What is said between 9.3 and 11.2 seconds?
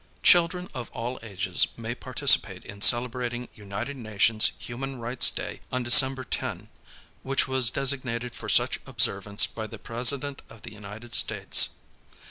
by the President of the United